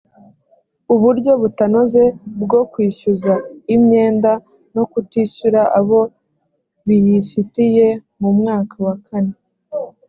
uburyo 0.93 1.31
butanoze 1.41 2.03
bwo 2.43 2.61
kwishyuza 2.71 3.33
imyenda 3.75 4.31
no 4.75 4.83
kutishyura 4.91 5.61
abo 5.79 5.99
biyifitiye 6.85 7.87
mu 8.21 8.29
mwaka 8.39 8.75
wa 8.85 8.95
kane 9.07 9.35